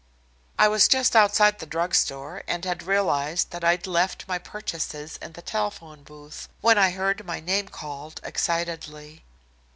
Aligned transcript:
I 0.57 0.67
was 0.67 0.87
just 0.87 1.15
outside 1.15 1.59
the 1.59 1.67
drug 1.67 1.93
store, 1.93 2.41
and 2.47 2.65
had 2.65 2.81
realized 2.81 3.51
that 3.51 3.63
I'd 3.63 3.85
left 3.85 4.27
my 4.27 4.39
purchases 4.39 5.17
in 5.21 5.33
the 5.33 5.43
telephone 5.43 6.01
booth, 6.01 6.49
when 6.59 6.79
I 6.79 6.89
heard 6.89 7.23
my 7.23 7.39
name 7.39 7.67
called 7.67 8.19
excitedly. 8.23 9.23